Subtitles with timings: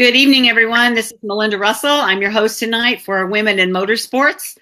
[0.00, 0.94] Good evening, everyone.
[0.94, 1.90] This is Melinda Russell.
[1.90, 4.56] I'm your host tonight for Women in Motorsports.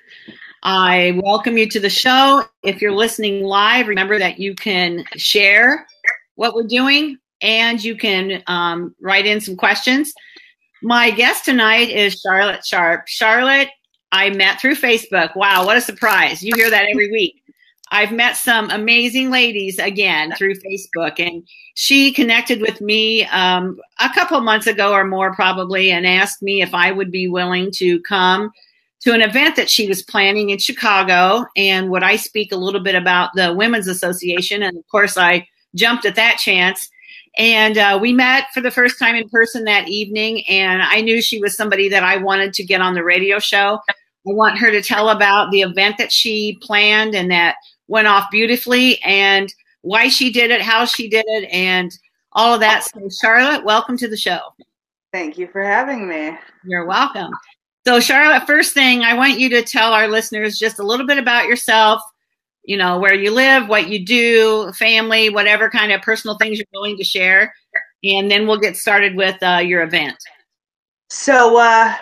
[0.65, 2.43] I welcome you to the show.
[2.65, 5.87] If you're listening live, remember that you can share
[6.35, 10.13] what we're doing and you can um, write in some questions.
[10.83, 13.07] My guest tonight is Charlotte Sharp.
[13.07, 13.69] Charlotte,
[14.11, 15.37] I met through Facebook.
[15.37, 16.43] Wow, what a surprise.
[16.43, 17.45] You hear that every week.
[17.91, 24.11] I've met some amazing ladies again through Facebook, and she connected with me um, a
[24.11, 28.01] couple months ago or more, probably, and asked me if I would be willing to
[28.01, 28.51] come
[29.01, 31.47] to an event that she was planning in Chicago.
[31.57, 34.63] And would I speak a little bit about the Women's Association?
[34.63, 36.89] And of course, I jumped at that chance.
[37.37, 41.23] And uh, we met for the first time in person that evening, and I knew
[41.23, 43.81] she was somebody that I wanted to get on the radio show.
[43.89, 47.55] I want her to tell about the event that she planned and that
[47.89, 49.53] went off beautifully and
[49.83, 51.91] why she did it, how she did it, and
[52.33, 52.85] all of that.
[52.85, 54.41] So, Charlotte, welcome to the show.
[55.13, 56.37] Thank you for having me.
[56.65, 57.33] You're welcome.
[57.87, 61.17] So, Charlotte, first thing, I want you to tell our listeners just a little bit
[61.17, 62.03] about yourself,
[62.65, 66.67] you know, where you live, what you do, family, whatever kind of personal things you're
[66.73, 67.55] willing to share.
[68.05, 70.17] And then we'll get started with uh, your event.
[71.09, 71.97] So, uh, uh,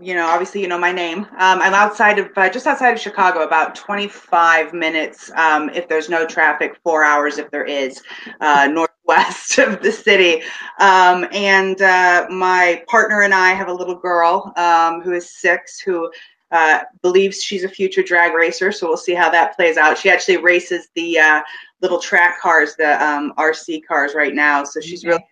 [0.00, 1.20] you know, obviously, you know my name.
[1.20, 6.08] Um, I'm outside of, uh, just outside of Chicago, about 25 minutes um, if there's
[6.08, 8.02] no traffic, four hours if there is,
[8.40, 10.42] uh, northwest of the city.
[10.80, 15.80] Um, and uh, my partner and I have a little girl um, who is six
[15.80, 16.10] who
[16.50, 18.72] uh, believes she's a future drag racer.
[18.72, 19.98] So we'll see how that plays out.
[19.98, 21.42] She actually races the uh,
[21.82, 24.64] little track cars, the um, RC cars right now.
[24.64, 25.24] So she's really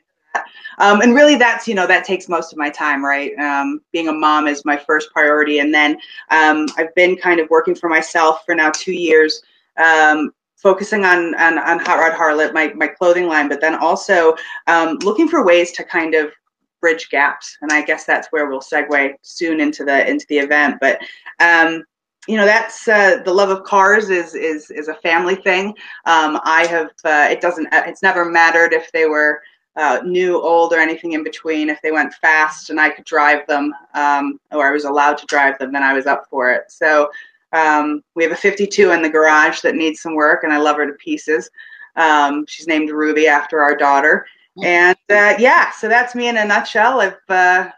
[0.79, 3.37] um, and really, that's you know that takes most of my time, right?
[3.39, 5.99] Um, being a mom is my first priority, and then
[6.31, 9.43] um, I've been kind of working for myself for now two years,
[9.77, 14.35] um, focusing on, on, on Hot Rod Harlot, my my clothing line, but then also
[14.67, 16.33] um, looking for ways to kind of
[16.81, 20.77] bridge gaps, and I guess that's where we'll segue soon into the into the event,
[20.81, 21.01] but
[21.41, 21.85] um,
[22.27, 25.69] you know that's uh, the love of cars is is is a family thing.
[26.05, 29.41] Um, i have uh, it doesn't it's never mattered if they were
[29.77, 31.69] uh, new, old, or anything in between.
[31.69, 35.27] If they went fast and I could drive them, um, or I was allowed to
[35.27, 36.65] drive them, then I was up for it.
[36.71, 37.11] So
[37.53, 40.77] um, we have a 52 in the garage that needs some work, and I love
[40.77, 41.51] her to pieces.
[41.97, 44.27] Um, she's named Ruby after our daughter.
[44.63, 47.01] And uh, yeah, so that's me in a nutshell.
[47.01, 47.69] I've, uh,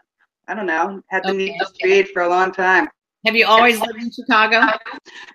[0.47, 2.87] I don't know, had the okay, need to speed for a long time.
[3.25, 4.61] Have you always lived in Chicago?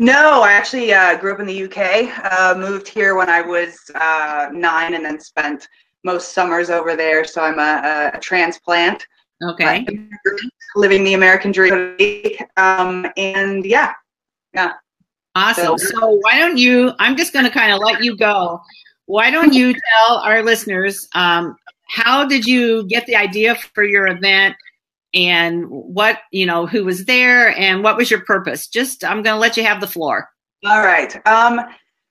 [0.01, 2.33] No, I actually uh, grew up in the UK.
[2.33, 5.69] Uh, moved here when I was uh, nine, and then spent
[6.05, 7.25] most summers over there.
[7.25, 9.07] So I'm a, a transplant.
[9.43, 9.87] Okay.
[10.77, 11.97] living the American dream.
[12.57, 13.93] Um, and yeah,
[14.53, 14.73] yeah.
[15.35, 15.77] Awesome.
[15.79, 16.93] So, so why don't you?
[16.99, 18.61] I'm just going to kind of let you go.
[19.07, 19.75] Why don't you
[20.07, 21.57] tell our listeners um,
[21.89, 24.57] how did you get the idea for your event?
[25.15, 29.35] and what you know who was there and what was your purpose just i'm going
[29.35, 30.29] to let you have the floor
[30.67, 31.61] all right um,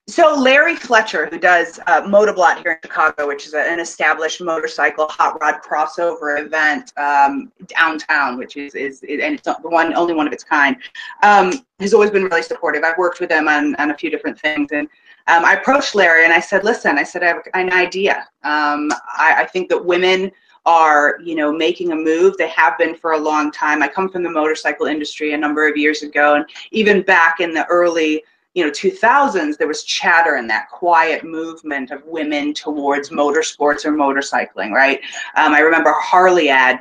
[0.07, 5.07] so Larry Fletcher, who does uh, Motoblot here in Chicago, which is an established motorcycle
[5.07, 10.27] hot rod crossover event um, downtown, which is, is and it's the one only one
[10.27, 10.75] of its kind,
[11.21, 12.83] um, has always been really supportive.
[12.83, 14.89] I've worked with him on, on a few different things, and
[15.27, 18.27] um, I approached Larry and I said, "Listen, I said I have an idea.
[18.43, 20.31] Um, I, I think that women."
[20.65, 24.07] are you know making a move they have been for a long time i come
[24.07, 28.23] from the motorcycle industry a number of years ago and even back in the early
[28.53, 33.91] you know 2000s there was chatter and that quiet movement of women towards motorsports or
[33.91, 34.99] motorcycling right?
[35.35, 36.79] Um, i remember harley ad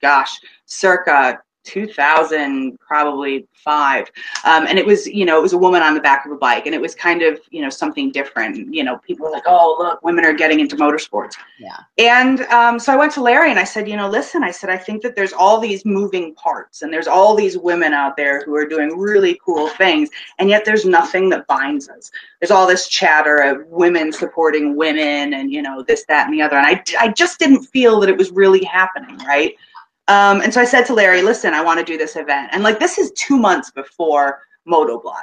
[0.00, 4.10] gosh circa 2000 probably five.
[4.44, 6.36] Um, and it was you know it was a woman on the back of a
[6.36, 8.72] bike and it was kind of you know something different.
[8.74, 11.34] You know people were like oh look women are getting into motorsports.
[11.58, 11.76] Yeah.
[11.98, 14.70] And um, so i went to larry and i said you know listen i said
[14.70, 18.42] i think that there's all these moving parts and there's all these women out there
[18.44, 22.10] who are doing really cool things and yet there's nothing that binds us.
[22.40, 26.42] There's all this chatter of women supporting women and you know this that and the
[26.42, 26.56] other.
[26.56, 29.54] And i, I just didn't feel that it was really happening right
[30.10, 32.50] um, and so I said to Larry, listen, I want to do this event.
[32.52, 35.22] And like, this is two months before Motoblot.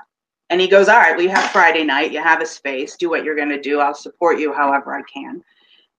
[0.50, 3.10] And he goes, all right, well, you have Friday night, you have a space, do
[3.10, 3.82] what you're going to do.
[3.82, 5.44] I'll support you however I can.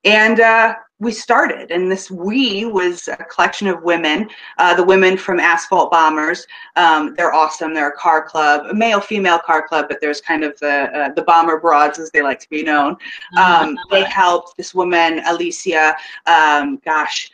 [0.05, 5.19] And uh, we started, and this we was a collection of women, uh, the women
[5.19, 6.47] from Asphalt Bombers.
[6.77, 7.75] Um, they're awesome.
[7.75, 11.23] They're a car club, a male-female car club, but there's kind of the uh, the
[11.23, 12.97] bomber broads, as they like to be known.
[13.37, 15.97] Um, they helped this woman, Alicia.
[16.27, 17.31] Um, gosh,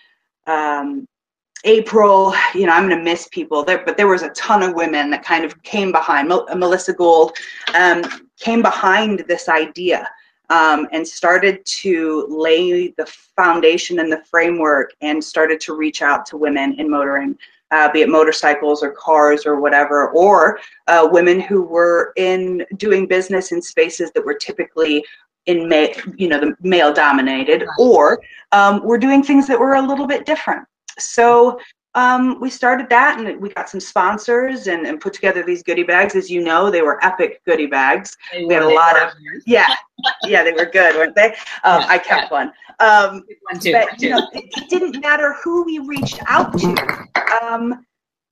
[0.46, 1.06] um,
[1.64, 4.74] April, you know, I'm going to miss people there, but there was a ton of
[4.74, 6.28] women that kind of came behind.
[6.28, 7.36] Melissa Gold
[7.74, 8.02] um,
[8.38, 10.08] came behind this idea
[10.50, 16.26] um, and started to lay the foundation and the framework and started to reach out
[16.26, 17.36] to women in motoring.
[17.70, 23.06] Uh, be it motorcycles or cars or whatever, or uh, women who were in doing
[23.06, 25.04] business in spaces that were typically
[25.46, 28.20] in ma- you know the male dominated, or
[28.52, 30.64] um, we're doing things that were a little bit different.
[30.98, 31.58] So
[31.94, 35.84] um, we started that and we got some sponsors and, and, put together these goodie
[35.84, 36.16] bags.
[36.16, 38.16] As you know, they were epic goodie bags.
[38.32, 39.12] They we had a lot of,
[39.46, 39.72] yeah,
[40.24, 41.28] yeah, they were good, weren't they?
[41.62, 42.36] Um, yeah, I kept yeah.
[42.36, 42.52] one.
[42.80, 47.06] Um, one too, but, you know, it, it, didn't matter who we reached out to.
[47.40, 47.86] Um,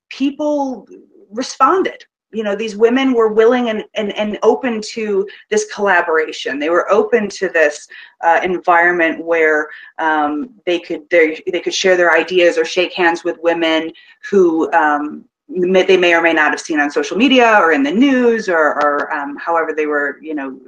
[0.09, 0.85] people
[1.31, 6.69] responded you know these women were willing and, and, and open to this collaboration they
[6.69, 7.87] were open to this
[8.21, 9.69] uh, environment where
[9.99, 13.91] um, they could they, could share their ideas or shake hands with women
[14.29, 17.83] who um, may, they may or may not have seen on social media or in
[17.83, 20.59] the news or, or um, however they were you know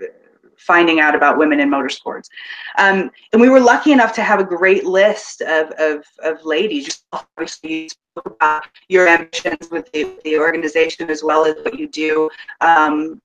[0.57, 2.29] finding out about women in motorsports.
[2.77, 7.03] Um, and we were lucky enough to have a great list of, of, of ladies.
[7.11, 7.89] Obviously,
[8.25, 12.29] about your ambitions with the, the organization as well as what you do
[12.61, 13.21] um,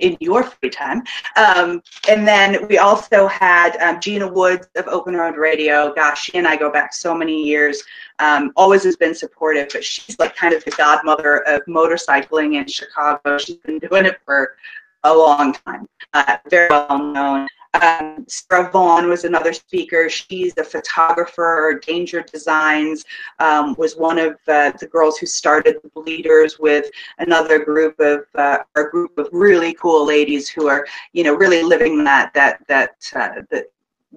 [0.00, 1.02] in your free time.
[1.36, 5.92] Um, and then we also had um, Gina Woods of Open Road Radio.
[5.94, 7.82] Gosh, she and I go back so many years.
[8.18, 12.66] Um, always has been supportive, but she's like kind of the godmother of motorcycling in
[12.66, 13.38] Chicago.
[13.38, 14.56] She's been doing it for
[15.04, 17.48] a long time, uh, very well known.
[17.74, 20.08] Um, Sarah Vaughn was another speaker.
[20.08, 21.80] She's a photographer.
[21.86, 23.04] Danger Designs
[23.38, 28.24] um, was one of uh, the girls who started the Bleeders with another group of
[28.34, 32.60] uh, a group of really cool ladies who are, you know, really living that that
[32.66, 33.66] that uh, the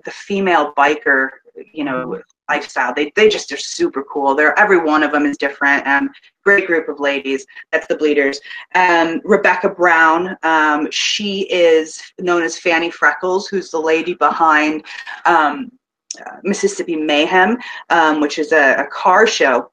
[0.04, 1.30] the female biker,
[1.72, 2.94] you know, lifestyle.
[2.94, 4.36] They, they just are super cool.
[4.36, 5.86] They're every one of them is different.
[5.88, 6.10] Um,
[6.44, 7.46] great group of ladies.
[7.72, 8.40] That's the Bleeders.
[8.76, 10.38] Um, Rebecca Brown.
[10.44, 14.86] Um, she is known as Fanny Freckles, who's the lady behind
[15.26, 15.72] um,
[16.20, 17.58] uh, Mississippi Mayhem,
[17.90, 19.70] um, which is a, a, car show.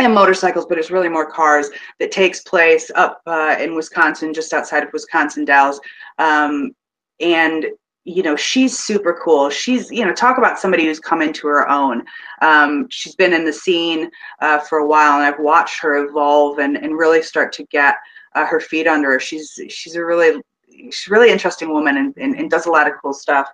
[0.00, 1.70] And motorcycles, but it's really more cars
[2.00, 5.80] that takes place up uh, in Wisconsin, just outside of Wisconsin Dells.
[6.18, 6.72] Um,
[7.20, 7.66] and
[8.04, 9.50] you know she's super cool.
[9.50, 12.04] She's you know talk about somebody who's come into her own.
[12.42, 14.10] Um, she's been in the scene
[14.40, 17.96] uh, for a while and i've watched her evolve and, and really start to get
[18.34, 19.20] uh, her feet under her.
[19.20, 22.86] She's she's a really she's a really interesting woman and, and, and does a lot
[22.86, 23.48] of cool stuff.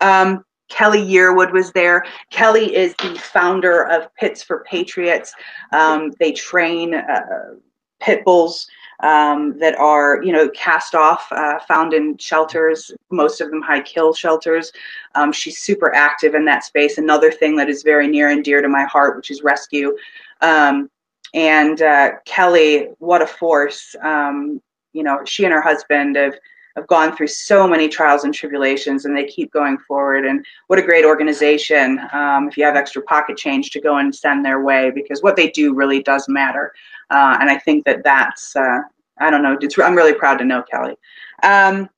[0.00, 2.04] Um, Kelly Yearwood was there.
[2.30, 5.34] Kelly is the founder of Pits for Patriots.
[5.72, 7.54] Um, they train uh,
[8.00, 8.66] pit bulls
[9.00, 13.80] um, that are, you know, cast off, uh, found in shelters, most of them high
[13.80, 14.72] kill shelters.
[15.14, 16.98] Um, she's super active in that space.
[16.98, 19.96] Another thing that is very near and dear to my heart, which is rescue.
[20.40, 20.90] Um,
[21.34, 23.96] and uh, Kelly, what a force.
[24.02, 24.60] Um,
[24.92, 26.34] you know, she and her husband have
[26.76, 30.78] have gone through so many trials and tribulations and they keep going forward and what
[30.78, 34.62] a great organization um, if you have extra pocket change to go and send their
[34.62, 36.72] way because what they do really does matter
[37.10, 38.78] uh, and i think that that's uh,
[39.20, 40.96] i don't know i'm really proud to know kelly
[41.42, 41.88] um,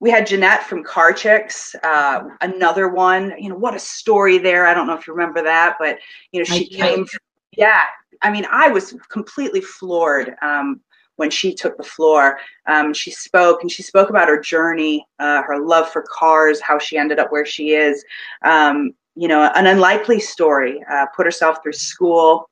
[0.00, 3.34] we had Jeanette from Car Chicks, uh, another one.
[3.38, 4.66] You know, what a story there.
[4.66, 5.98] I don't know if you remember that, but
[6.30, 7.04] you know, she came.
[7.04, 7.20] From,
[7.56, 7.82] yeah,
[8.22, 10.80] I mean, I was completely floored um,
[11.18, 12.38] when she took the floor.
[12.66, 16.78] Um, she spoke and she spoke about her journey, uh, her love for cars, how
[16.78, 18.04] she ended up where she is.
[18.44, 20.82] Um, you know, an unlikely story.
[20.90, 22.48] Uh, put herself through school.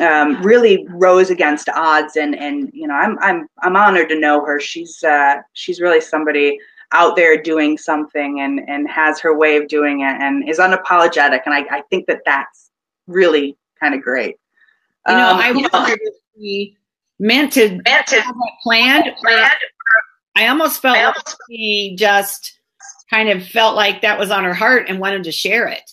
[0.00, 4.44] Um, really rose against odds, and and you know, I'm I'm I'm honored to know
[4.44, 4.60] her.
[4.60, 6.58] She's uh, she's really somebody
[6.92, 11.40] out there doing something and and has her way of doing it and is unapologetic.
[11.46, 12.70] And I, I think that that's
[13.06, 14.36] really kind of great.
[15.06, 16.76] You know, um, I wonder if we
[17.18, 19.10] meant to, meant to have that planned.
[19.20, 19.52] planned.
[20.36, 21.16] I almost felt like
[21.48, 22.58] he just
[23.10, 25.90] kind of felt like that was on her heart and wanted to share it.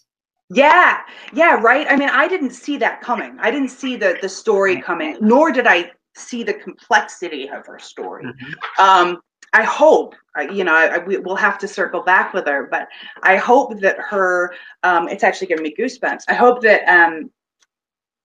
[0.51, 0.99] Yeah,
[1.33, 1.87] yeah, right.
[1.89, 3.37] I mean, I didn't see that coming.
[3.39, 7.79] I didn't see the the story coming, nor did I see the complexity of her
[7.79, 8.25] story.
[8.25, 8.81] Mm-hmm.
[8.81, 9.21] Um,
[9.53, 10.15] I hope,
[10.51, 12.89] you know, I, we, will have to circle back with her, but
[13.23, 14.53] I hope that her,
[14.83, 16.23] um, it's actually giving me goosebumps.
[16.27, 17.31] I hope that um,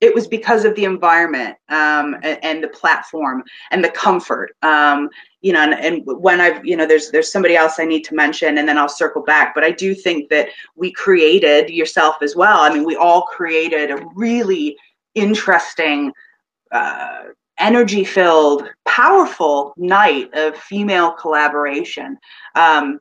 [0.00, 4.56] it was because of the environment um, and, and, the platform and the comfort.
[4.62, 5.10] Um,
[5.42, 8.14] you know, and, and, when I've, you know, there's there's somebody else I need to
[8.14, 9.54] mention, and then I'll circle back.
[9.54, 12.60] But I do think that we created yourself as well.
[12.60, 14.76] I mean, we all created a really
[15.14, 16.12] interesting.
[16.72, 17.24] Uh,
[17.58, 22.16] energy filled powerful night of female collaboration
[22.54, 22.98] um,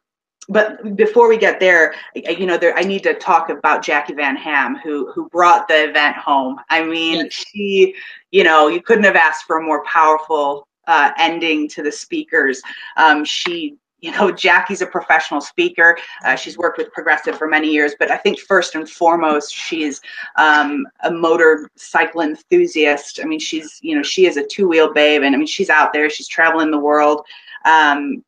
[0.49, 4.35] but before we get there, you know, there, I need to talk about Jackie Van
[4.35, 6.59] Ham, who who brought the event home.
[6.69, 7.33] I mean, yes.
[7.33, 7.95] she,
[8.31, 12.61] you know, you couldn't have asked for a more powerful uh, ending to the speakers.
[12.97, 15.97] Um, she you know, Jackie's a professional speaker.
[16.23, 19.99] Uh, she's worked with Progressive for many years, but I think first and foremost, she's
[20.37, 23.19] um, a motorcycle enthusiast.
[23.21, 25.69] I mean, she's, you know, she is a two wheel babe, and I mean, she's
[25.69, 27.25] out there, she's traveling the world.
[27.65, 28.23] Um,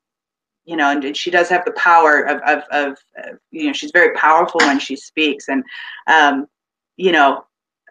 [0.72, 3.92] you know, and, she does have the power of, of, of, of, you know, she's
[3.92, 5.50] very powerful when she speaks.
[5.50, 5.66] And,
[6.08, 6.46] um,
[6.96, 7.44] you know,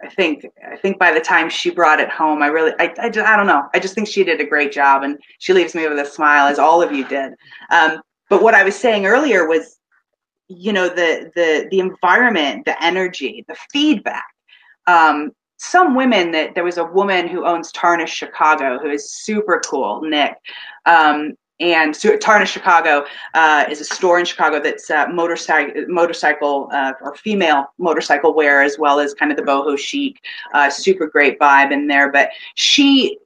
[0.02, 3.10] I think I think by the time she brought it home, I really I, I,
[3.10, 3.68] just, I don't know.
[3.75, 6.46] I just think she did a great job, and she leaves me with a smile,
[6.46, 7.34] as all of you did.
[7.70, 9.78] Um, but what I was saying earlier was,
[10.49, 14.25] you know, the the the environment, the energy, the feedback.
[14.87, 19.60] Um, some women that there was a woman who owns Tarnish Chicago who is super
[19.66, 20.32] cool, Nick.
[20.87, 26.92] Um, and Tarnish Chicago uh, is a store in Chicago that's uh, motorcycle, motorcycle uh,
[27.02, 30.20] or female motorcycle wear as well as kind of the boho chic,
[30.54, 32.10] uh, super great vibe in there.
[32.10, 33.18] But she,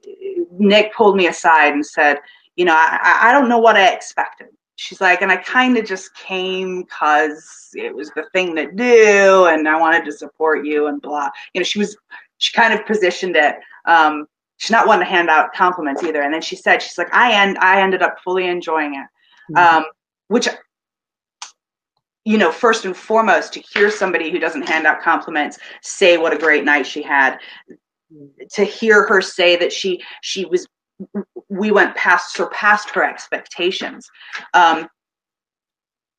[0.51, 2.17] Nick pulled me aside and said,
[2.55, 4.47] you know, I, I don't know what I expected.
[4.77, 9.45] She's like, and I kind of just came because it was the thing to do,
[9.45, 11.29] and I wanted to support you and blah.
[11.53, 11.95] You know, she was,
[12.39, 13.55] she kind of positioned it.
[13.85, 14.27] Um,
[14.57, 16.21] she's not one to hand out compliments either.
[16.21, 19.07] And then she said, she's like, I end, I ended up fully enjoying it,
[19.53, 19.77] mm-hmm.
[19.77, 19.85] um,
[20.27, 20.47] which,
[22.23, 26.33] you know, first and foremost, to hear somebody who doesn't hand out compliments say what
[26.33, 27.37] a great night she had,
[28.51, 30.67] to hear her say that she she was
[31.49, 34.09] we went past surpassed her expectations
[34.53, 34.87] um,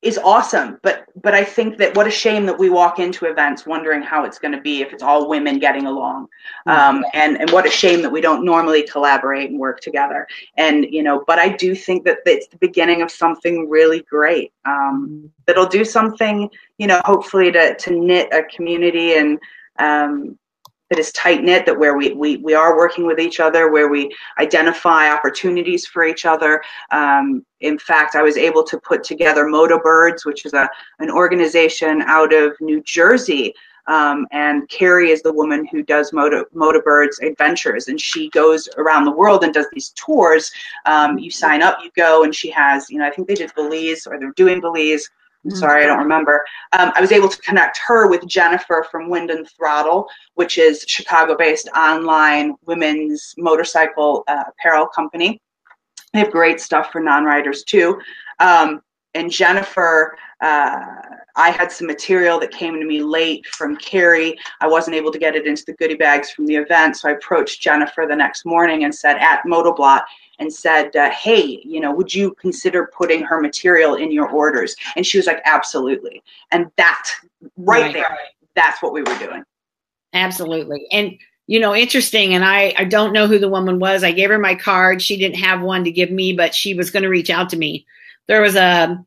[0.07, 3.65] is awesome but but i think that what a shame that we walk into events
[3.65, 6.27] wondering how it's going to be if it's all women getting along
[6.65, 6.69] mm-hmm.
[6.69, 10.85] um, and and what a shame that we don't normally collaborate and work together and
[10.85, 15.29] you know but i do think that it's the beginning of something really great um,
[15.45, 19.37] that'll do something you know hopefully to to knit a community and
[19.79, 20.37] um,
[20.89, 23.89] that is tight knit, that where we, we, we are working with each other, where
[23.89, 26.61] we identify opportunities for each other.
[26.91, 31.11] Um, in fact, I was able to put together Moto Birds, which is a, an
[31.11, 33.53] organization out of New Jersey.
[33.87, 39.05] Um, and Carrie is the woman who does Moto, Birds Adventures, and she goes around
[39.05, 40.51] the world and does these tours.
[40.85, 43.53] Um, you sign up, you go, and she has, you know, I think they did
[43.55, 45.09] Belize or they're doing Belize.
[45.47, 45.59] I'm mm-hmm.
[45.59, 46.43] sorry, I don't remember.
[46.77, 50.83] Um, I was able to connect her with Jennifer from Wind and Throttle, which is
[50.85, 55.41] Chicago-based online women's motorcycle uh, apparel company.
[56.11, 58.01] They have great stuff for non-riders too.
[58.39, 58.81] Um,
[59.13, 60.81] and Jennifer, uh,
[61.37, 64.37] I had some material that came to me late from Carrie.
[64.59, 67.13] I wasn't able to get it into the goodie bags from the event, so I
[67.13, 70.03] approached Jennifer the next morning and said, at Motoblot,
[70.39, 74.75] and said, uh, "Hey, you know, would you consider putting her material in your orders?"
[74.95, 77.09] And she was like, "Absolutely." And that
[77.57, 77.93] right, right.
[77.93, 78.17] there,
[78.55, 79.43] that's what we were doing.
[80.13, 80.87] Absolutely.
[80.91, 81.17] And
[81.47, 82.33] you know, interesting.
[82.33, 84.03] And I, I don't know who the woman was.
[84.03, 85.01] I gave her my card.
[85.01, 87.57] She didn't have one to give me, but she was going to reach out to
[87.57, 87.85] me.
[88.27, 89.01] There was a,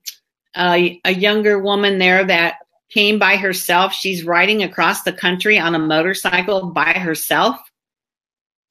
[0.57, 3.93] a, a younger woman there that came by herself.
[3.93, 7.61] She's riding across the country on a motorcycle by herself.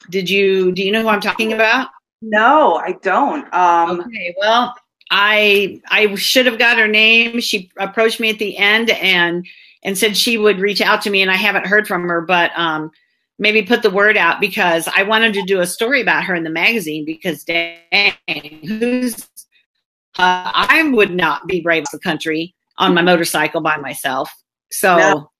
[0.09, 1.89] Did you, do you know who I'm talking about?
[2.21, 3.51] No, I don't.
[3.53, 4.75] Um, okay, well,
[5.11, 7.39] I I should have got her name.
[7.39, 9.45] She approached me at the end and
[9.83, 12.21] and said she would reach out to me, and I haven't heard from her.
[12.21, 12.91] But um,
[13.37, 16.43] maybe put the word out because I wanted to do a story about her in
[16.43, 17.05] the magazine.
[17.05, 18.13] Because dang,
[18.67, 19.23] who's
[20.17, 24.29] uh, I would not be brave the country on my motorcycle by myself.
[24.71, 25.31] So no.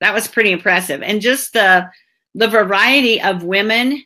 [0.00, 1.90] that was pretty impressive, and just the
[2.34, 4.04] the variety of women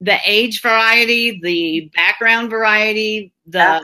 [0.00, 3.80] the age variety, the background variety, the yeah.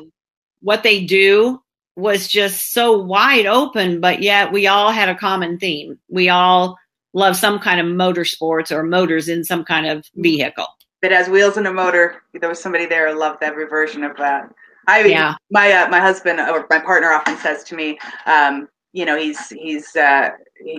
[0.60, 1.60] what they do
[1.96, 5.98] was just so wide open, but yet we all had a common theme.
[6.08, 6.76] We all
[7.12, 10.66] love some kind of motorsports or motors in some kind of vehicle.
[11.02, 12.22] That has wheels and a motor.
[12.32, 14.52] There was somebody there who loved every version of that.
[14.86, 15.34] I yeah.
[15.50, 19.48] my uh, my husband or my partner often says to me, um, you know, he's
[19.48, 20.30] he's uh,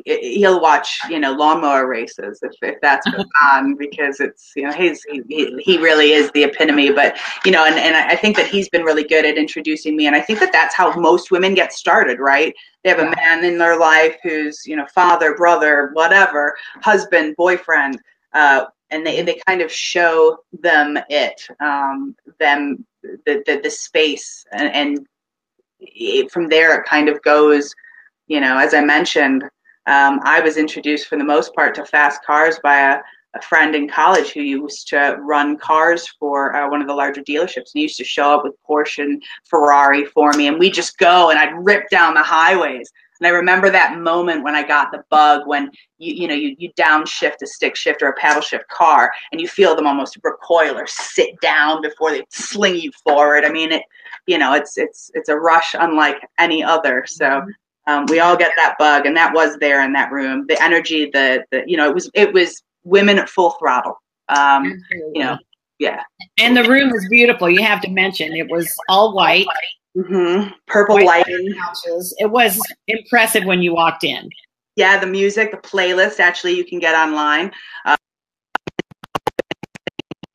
[0.05, 3.05] he, will watch you know lawnmower races if, if that's
[3.51, 6.91] on because it's you know he's he, he really is the epitome.
[6.91, 10.07] But you know and, and i think that he's been really good at introducing me
[10.07, 12.55] and i think that that's how most women get started right?
[12.83, 17.99] They have a man in their life who's you know father brother whatever husband boyfriend
[18.33, 24.45] uh, and they, they kind of show them it um, them the, the, the space
[24.51, 25.07] and, and
[25.79, 27.75] it, from there it kind of goes
[28.27, 29.43] you know as i mentioned
[29.87, 32.99] um, I was introduced for the most part to fast cars by a,
[33.35, 37.21] a friend in college who used to run cars for uh, one of the larger
[37.21, 37.55] dealerships.
[37.55, 40.97] And he used to show up with Porsche and Ferrari for me, and we just
[40.97, 42.91] go and I'd rip down the highways.
[43.19, 46.55] And I remember that moment when I got the bug when you you know you,
[46.57, 50.17] you downshift a stick shift or a paddle shift car and you feel them almost
[50.21, 53.45] recoil or sit down before they sling you forward.
[53.45, 53.83] I mean it
[54.27, 57.05] you know, it's it's it's a rush unlike any other.
[57.07, 57.45] So
[57.87, 60.45] um, we all get that bug, and that was there in that room.
[60.47, 64.01] The energy, the the you know, it was it was women at full throttle.
[64.29, 64.81] Um,
[65.13, 65.37] you know,
[65.79, 66.01] yeah.
[66.39, 67.49] And the room was beautiful.
[67.49, 69.45] You have to mention it was all white.
[69.95, 70.49] Mm-hmm.
[70.67, 71.53] Purple white lighting.
[71.53, 72.13] Couches.
[72.17, 74.29] It was impressive when you walked in.
[74.75, 76.19] Yeah, the music, the playlist.
[76.19, 77.51] Actually, you can get online.
[77.85, 77.95] Uh,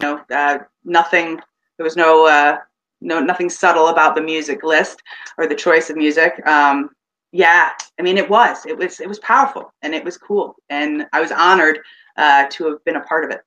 [0.01, 1.41] you know, uh, nothing.
[1.77, 2.59] There was no uh,
[3.01, 5.03] no nothing subtle about the music list
[5.37, 6.47] or the choice of music.
[6.47, 6.91] Um,
[7.33, 11.07] yeah, I mean, it was it was it was powerful and it was cool, and
[11.13, 11.81] I was honored
[12.17, 13.43] uh, to have been a part of it.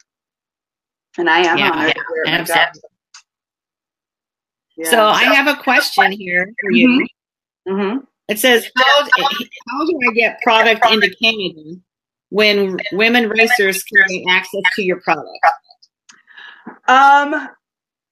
[1.18, 1.94] And I am yeah, honored.
[2.26, 2.72] Yeah,
[4.78, 4.90] yeah.
[4.90, 7.08] So I have a question here for you.
[7.68, 7.74] Mm-hmm.
[7.74, 7.98] Mm-hmm.
[8.30, 11.76] It says, how, how do I get product into Canada
[12.30, 15.28] when women racers can access to your product?
[16.88, 17.50] Um,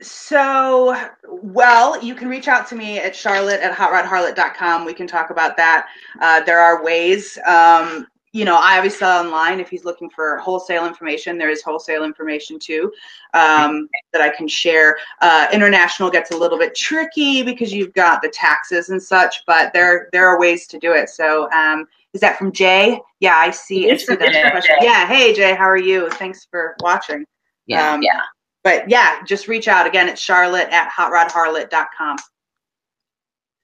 [0.01, 4.85] so, well, you can reach out to me at charlotte at hotrodharlot.com.
[4.85, 5.87] We can talk about that.
[6.19, 7.37] Uh, there are ways.
[7.47, 11.61] Um, you know, I always obviously online if he's looking for wholesale information, there is
[11.61, 12.91] wholesale information too
[13.33, 14.97] um, that I can share.
[15.21, 19.73] Uh, international gets a little bit tricky because you've got the taxes and such, but
[19.73, 21.09] there there are ways to do it.
[21.09, 23.01] So, um, is that from Jay?
[23.19, 23.89] Yeah, I see.
[23.89, 24.77] It's from question.
[24.79, 26.09] Yeah, hey Jay, how are you?
[26.11, 27.25] Thanks for watching.
[27.65, 28.21] Yeah, um, yeah.
[28.63, 32.17] But yeah, just reach out again it's Charlotte at hotrodharlot.com.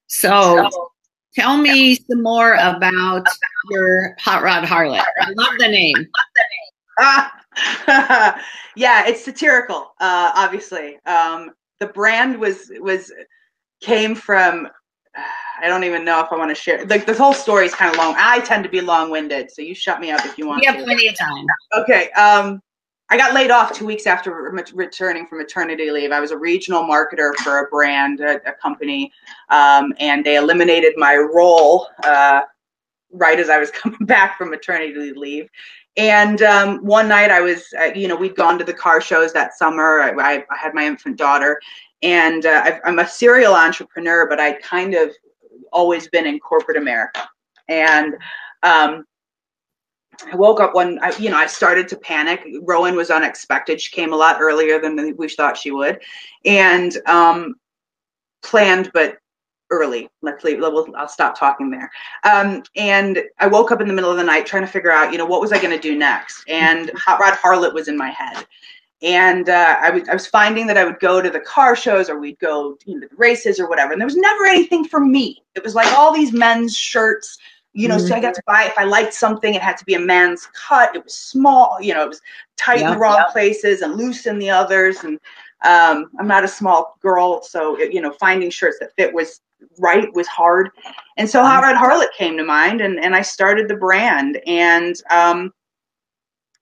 [0.08, 0.92] So, so
[1.38, 3.28] Tell me some more about
[3.70, 5.04] your Hot Rod Harlot.
[5.22, 6.08] I love the name.
[8.76, 10.98] yeah, it's satirical, uh, obviously.
[11.06, 13.14] Um, the brand was was
[13.82, 14.68] came from
[15.62, 16.84] I don't even know if I want to share.
[16.88, 18.16] Like this whole story is kind of long.
[18.18, 20.64] I tend to be long winded, so you shut me up if you want.
[20.64, 21.46] You have plenty of time.
[21.76, 22.10] Okay.
[22.14, 22.64] Um,
[23.10, 24.32] I got laid off two weeks after
[24.74, 26.12] returning from maternity leave.
[26.12, 29.14] I was a regional marketer for a brand, a, a company,
[29.50, 32.42] um, and they eliminated my role uh,
[33.12, 35.50] right as I was coming back from maternity leave.
[35.96, 39.34] And um, one night I was, uh, you know, we'd gone to the car shows
[39.34, 40.02] that summer.
[40.02, 41.60] I, I, I had my infant daughter,
[42.04, 45.12] and uh, I'm a serial entrepreneur, but I'd kind of
[45.72, 47.28] always been in corporate America.
[47.68, 48.16] And
[48.64, 49.06] um,
[50.32, 52.44] I woke up one, I, you know, I started to panic.
[52.64, 53.80] Rowan was unexpected.
[53.80, 56.00] She came a lot earlier than we thought she would,
[56.46, 57.56] and um,
[58.42, 59.18] planned but
[59.70, 60.10] early.
[60.22, 60.60] Let's leave.
[60.60, 61.92] We'll, I'll stop talking there.
[62.24, 65.12] Um, and I woke up in the middle of the night trying to figure out,
[65.12, 66.44] you know, what was I going to do next?
[66.48, 68.46] And Hot Rod Harlot was in my head.
[69.02, 72.10] And uh, I, w- I was finding that I would go to the car shows
[72.10, 73.92] or we'd go you know, to the races or whatever.
[73.92, 75.44] And there was never anything for me.
[75.54, 77.38] It was like all these men's shirts
[77.78, 78.08] you know, mm-hmm.
[78.08, 80.48] so I got to buy if I liked something, it had to be a man's
[80.48, 80.96] cut.
[80.96, 82.22] It was small, you know, it was
[82.58, 85.04] tight in the wrong places and loose in the others.
[85.04, 85.20] And
[85.64, 89.42] um, I'm not a small girl, so it, you know, finding shirts that fit was
[89.78, 90.72] right was hard.
[91.18, 94.42] And so Hot Rod Harlot came to mind, and and I started the brand.
[94.48, 95.54] And um,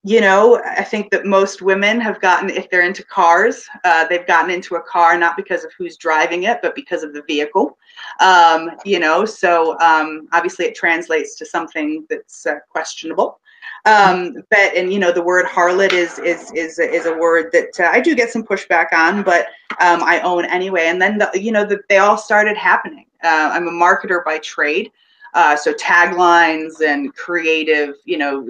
[0.05, 4.27] you know, I think that most women have gotten, if they're into cars, uh, they've
[4.27, 7.75] gotten into a car not because of who's driving it, but because of the vehicle.
[8.19, 13.39] Um, you know, so um, obviously it translates to something that's uh, questionable.
[13.85, 17.79] Um, but and you know, the word harlot is is is is a word that
[17.79, 19.47] uh, I do get some pushback on, but
[19.81, 20.85] um, I own anyway.
[20.85, 23.07] And then the, you know, that they all started happening.
[23.23, 24.91] Uh, I'm a marketer by trade.
[25.33, 28.47] Uh, so taglines and creative, you know,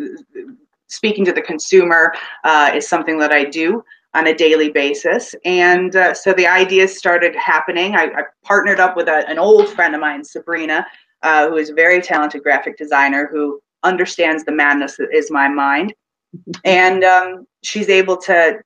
[0.96, 5.36] speaking to the consumer uh, is something that I do on a daily basis.
[5.44, 7.96] And uh, so the ideas started happening.
[7.96, 10.86] I, I partnered up with a, an old friend of mine, Sabrina,
[11.22, 15.48] uh, who is a very talented graphic designer who understands the madness that is my
[15.48, 15.94] mind.
[16.64, 18.60] And um, she's able to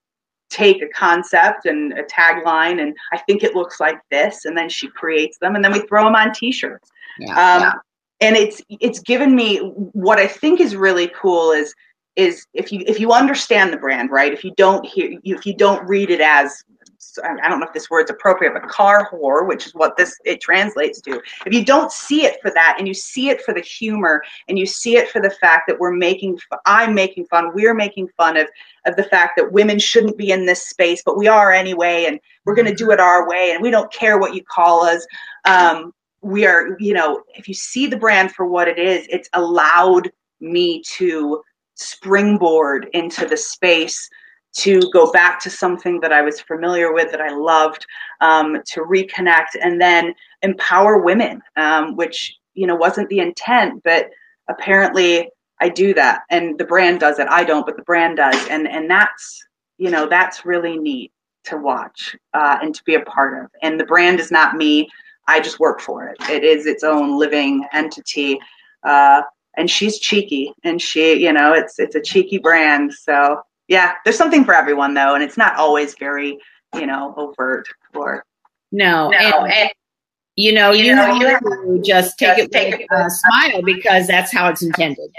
[0.49, 4.69] take a concept and a tagline, and I think it looks like this, and then
[4.69, 6.89] she creates them, and then we throw them on T-shirts.
[7.19, 7.73] Yeah, um, yeah.
[8.21, 9.57] And it's it's given me
[9.93, 11.73] what I think is really cool is
[12.15, 15.55] is if you if you understand the brand right if you don't hear if you
[15.55, 16.63] don't read it as
[17.23, 20.41] I don't know if this word's appropriate, but car whore, which is what this it
[20.41, 21.21] translates to.
[21.45, 24.59] If you don't see it for that, and you see it for the humor, and
[24.59, 28.37] you see it for the fact that we're making, I'm making fun, we're making fun
[28.37, 28.47] of
[28.85, 32.19] of the fact that women shouldn't be in this space, but we are anyway, and
[32.45, 35.05] we're going to do it our way, and we don't care what you call us.
[35.45, 39.29] Um, we are, you know, if you see the brand for what it is, it's
[39.33, 41.41] allowed me to
[41.79, 44.09] springboard into the space
[44.51, 47.85] to go back to something that I was familiar with, that I loved,
[48.21, 54.09] um, to reconnect, and then empower women, um, which you know wasn't the intent, but
[54.49, 55.29] apparently
[55.61, 57.27] I do that, and the brand does it.
[57.29, 59.43] I don't, but the brand does, and and that's
[59.77, 61.11] you know that's really neat
[61.45, 63.51] to watch uh, and to be a part of.
[63.61, 64.89] And the brand is not me.
[65.27, 66.17] I just work for it.
[66.29, 68.39] It is its own living entity.
[68.83, 69.21] Uh,
[69.59, 72.93] and she's cheeky and she, you know, it's it's a cheeky brand.
[72.93, 76.39] So yeah, there's something for everyone though, and it's not always very,
[76.73, 78.23] you know, overt or
[78.71, 79.09] no.
[79.09, 79.17] no.
[79.17, 79.69] And, and,
[80.35, 84.07] you know, you, you know, you just take just it take with a smile because
[84.07, 85.11] that's how it's intended.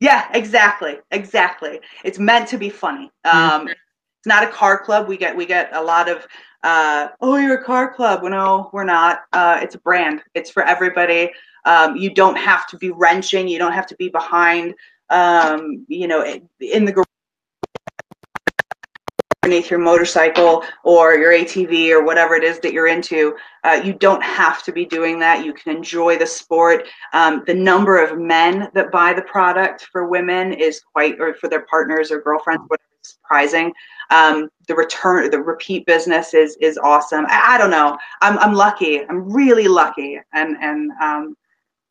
[0.00, 1.80] Yeah, exactly, exactly.
[2.02, 3.12] It's meant to be funny.
[3.24, 3.68] Um, mm-hmm.
[3.68, 5.06] It's not a car club.
[5.06, 6.26] We get we get a lot of
[6.64, 8.22] uh, oh, you're a car club.
[8.22, 9.20] Well, no, we're not.
[9.32, 10.22] Uh, it's a brand.
[10.34, 11.30] It's for everybody.
[11.64, 13.48] Um, you don't have to be wrenching.
[13.48, 14.74] You don't have to be behind.
[15.10, 16.24] Um, you know,
[16.60, 17.04] in the
[19.44, 23.36] underneath your motorcycle or your ATV or whatever it is that you're into.
[23.62, 25.44] Uh, you don't have to be doing that.
[25.44, 26.88] You can enjoy the sport.
[27.12, 31.48] Um, the number of men that buy the product for women is quite, or for
[31.48, 33.72] their partners or girlfriends, whatever, surprising.
[34.10, 37.26] Um, the return, the repeat business is is awesome.
[37.26, 37.98] I, I, don't know.
[38.22, 39.00] I'm I'm lucky.
[39.08, 41.36] I'm really lucky, and and um,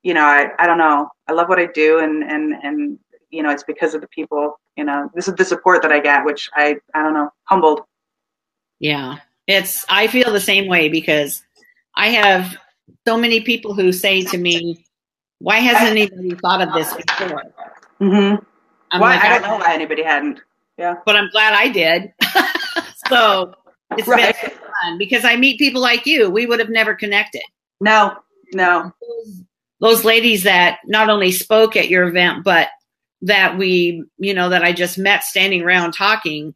[0.04, 1.10] you know, I I don't know.
[1.28, 3.00] I love what I do, and and and
[3.32, 6.00] you know, it's because of the people you know, this is the support that I
[6.00, 7.82] get, which I, I don't know, humbled.
[8.80, 9.18] Yeah.
[9.48, 11.44] It's, I feel the same way because
[11.96, 12.58] I have
[13.08, 14.86] so many people who say to me,
[15.40, 17.44] why hasn't anybody thought of this before?
[18.00, 18.44] Mm-hmm.
[18.92, 20.40] I'm why, like, I don't know why anybody hadn't.
[20.78, 20.96] Yeah.
[21.06, 22.14] But I'm glad I did.
[23.08, 23.54] so
[23.98, 24.36] it's right.
[24.42, 26.30] been fun because I meet people like you.
[26.30, 27.44] We would have never connected.
[27.82, 28.18] No,
[28.54, 28.92] no.
[29.84, 32.70] Those, ladies that not only spoke at your event, but
[33.22, 36.56] that we, you know, that I just met standing around talking,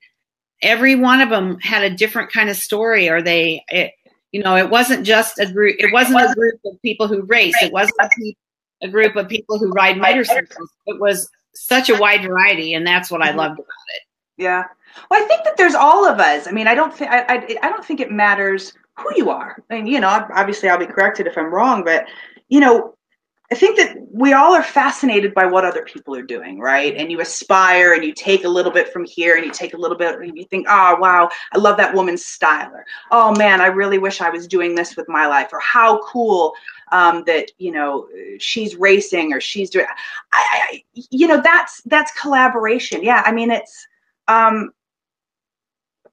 [0.62, 3.92] every one of them had a different kind of story, or they, it,
[4.32, 5.76] you know, it wasn't just a group.
[5.78, 7.56] It wasn't a group of people who race.
[7.62, 8.36] It wasn't a,
[8.84, 10.70] a group of people who ride motorcycles.
[10.86, 13.40] It was such a wide variety, and that's what I mm-hmm.
[13.40, 14.02] loved about it.
[14.42, 14.64] Yeah.
[15.10, 16.48] Well, I think that there's all of us.
[16.48, 19.64] I mean, I don't think I, I, I don't think it matters who you are.
[19.70, 22.06] I mean, you know, obviously I'll be corrected if I'm wrong, but
[22.50, 22.96] you know,
[23.50, 26.94] I think that we all are fascinated by what other people are doing, right?
[26.96, 29.78] And you aspire and you take a little bit from here and you take a
[29.78, 32.70] little bit and you think, oh, wow, I love that woman's style.
[32.74, 35.54] Or, oh, man, I really wish I was doing this with my life.
[35.54, 36.56] Or how cool
[36.92, 39.86] um, that, you know, she's racing or she's doing,
[40.34, 43.02] I, I, you know, that's, that's collaboration.
[43.02, 43.24] Yeah.
[43.26, 43.88] I mean, it's,
[44.28, 44.72] um,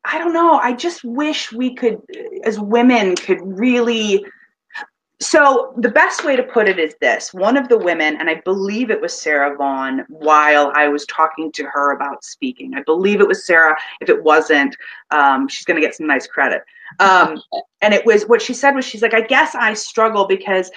[0.05, 0.59] I don't know.
[0.59, 2.01] I just wish we could,
[2.45, 4.25] as women, could really
[5.21, 7.33] so the best way to put it is this.
[7.33, 11.53] One of the women and i believe it was sarah vaughn while i was talking
[11.53, 12.75] to her about speaking.
[12.75, 13.77] I believe it was sarah.
[14.01, 14.77] If it wasn't
[15.11, 16.63] um, she's going to get some nice credit.
[16.99, 17.41] Um,
[17.81, 20.71] and it was what she said was she's like i guess i struggle because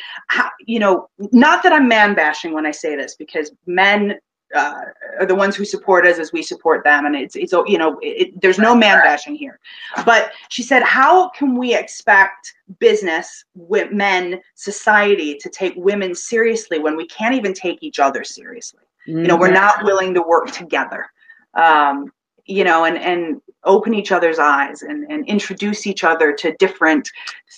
[0.65, 4.15] you know not that i'm man bashing when i say this because men
[4.55, 4.81] uh,
[5.19, 7.05] are the ones who support us as we support them.
[7.05, 9.59] And it's it's you know it, there's no man bashing here.
[10.05, 13.45] But she said how can we expect business
[13.91, 18.81] men society to take women seriously when we can't even take each other seriously?
[19.07, 19.21] Mm-hmm.
[19.21, 21.05] you know we're not willing to work together
[21.53, 22.11] um,
[22.45, 27.09] you know and and open each other's eyes and, and introduce each other to different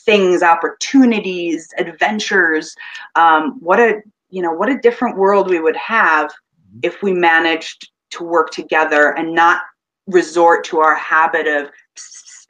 [0.06, 2.76] things opportunities adventures.
[3.16, 6.32] Um, what a you know what a different world we would have
[6.84, 9.62] if we managed to work together and not
[10.08, 11.70] resort to our habit of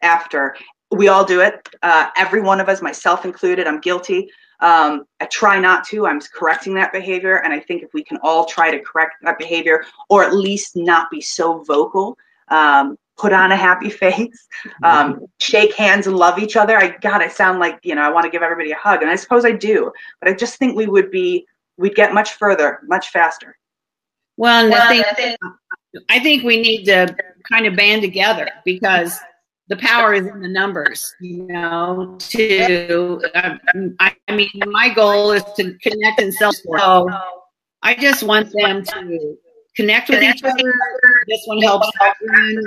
[0.02, 0.56] after.
[0.92, 4.30] We all do it uh, every one of us myself included i'm guilty.
[4.62, 8.18] Um, i try not to i'm correcting that behavior and i think if we can
[8.24, 12.18] all try to correct that behavior or at least not be so vocal
[12.50, 14.48] um, put on a happy face
[14.84, 18.10] um, shake hands and love each other i god i sound like you know i
[18.10, 20.76] want to give everybody a hug and i suppose i do but i just think
[20.76, 21.46] we would be
[21.78, 23.56] we'd get much further much faster
[24.40, 25.38] well, well I, think,
[26.10, 27.16] I think we need to
[27.52, 29.20] kind of band together because
[29.68, 33.60] the power is in the numbers, you know, to, um,
[34.00, 36.54] I, I mean, my goal is to connect and sell.
[36.54, 37.10] So
[37.84, 39.38] I just want them to
[39.76, 40.74] connect with each other.
[41.28, 42.64] This one helps everyone.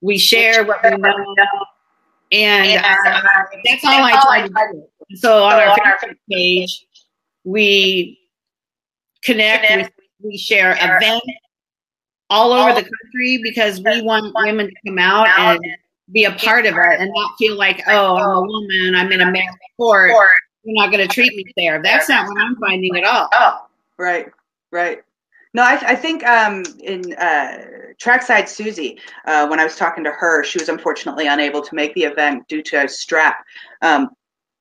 [0.00, 1.14] We share what we know.
[2.32, 3.22] And uh,
[3.64, 5.16] that's all I try to do.
[5.16, 6.86] So on our Facebook page,
[7.44, 8.18] we
[9.22, 9.92] connect,
[10.24, 11.26] we share events
[12.30, 15.60] all over the country because we want women to come out and
[16.12, 19.20] be a part of it and not feel like, oh, I'm a woman, I'm in
[19.20, 20.10] a male sport,
[20.64, 21.82] you're not going to treat me fair.
[21.82, 23.28] That's not what I'm finding at all.
[23.32, 23.66] Oh,
[23.98, 24.26] right,
[24.72, 25.02] right.
[25.52, 27.64] No, I, I think um, in uh,
[28.00, 31.94] Trackside Susie, uh, when I was talking to her, she was unfortunately unable to make
[31.94, 33.44] the event due to a strap.
[33.80, 34.10] Um,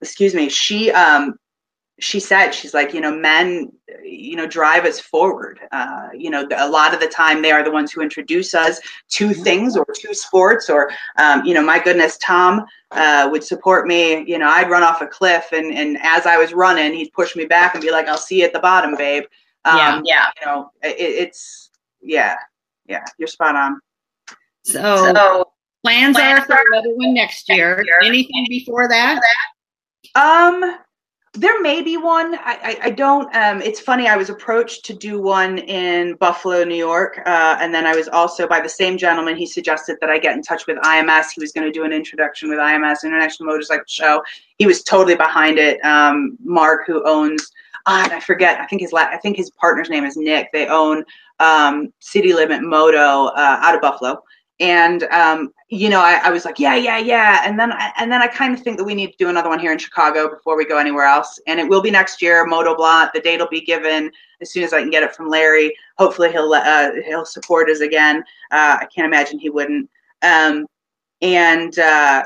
[0.02, 0.50] excuse me.
[0.50, 1.36] She um,
[2.04, 3.72] she said she's like you know men
[4.04, 7.64] you know drive us forward uh, you know a lot of the time they are
[7.64, 9.42] the ones who introduce us to mm-hmm.
[9.42, 14.24] things or to sports or um, you know my goodness tom uh, would support me
[14.30, 17.36] you know i'd run off a cliff and and as i was running he'd push
[17.36, 19.24] me back and be like i'll see you at the bottom babe
[19.66, 21.70] um, yeah yeah you know it, it's
[22.02, 22.36] yeah
[22.86, 23.80] yeah you're spot on
[24.66, 25.46] so, so
[25.84, 27.82] plans, plans are for another one next year.
[27.86, 28.00] year.
[28.04, 29.22] anything before that
[30.16, 30.78] um
[31.34, 32.36] there may be one.
[32.36, 33.34] I, I, I don't.
[33.36, 34.08] Um, it's funny.
[34.08, 38.08] I was approached to do one in Buffalo, New York, uh, and then I was
[38.08, 39.36] also by the same gentleman.
[39.36, 41.32] He suggested that I get in touch with IMS.
[41.34, 44.24] He was going to do an introduction with IMS, International Motorcycle Show.
[44.60, 45.84] He was totally behind it.
[45.84, 47.52] Um, Mark, who owns,
[47.88, 48.62] uh, I forget.
[48.62, 50.52] I think his la- I think his partner's name is Nick.
[50.52, 51.04] They own
[51.40, 54.24] um, City Limit Moto uh, out of Buffalo
[54.60, 57.42] and um, you know I, I, was like yeah yeah yeah.
[57.46, 59.50] And then I, and then i kind of think that we need to do another
[59.50, 61.40] one here in chicago before we go anywhere else.
[61.48, 64.12] And it will be next year Motoblot the date will be given
[64.42, 65.74] as soon as i can get it from larry.
[65.98, 68.24] Hopefully he'll uh, he'll support us again.
[68.52, 69.90] Uh, i can't imagine he wouldn't.
[70.22, 70.68] Um,
[71.22, 72.24] and uh,